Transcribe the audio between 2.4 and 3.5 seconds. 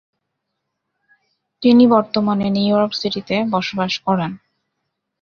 New York সিটিতে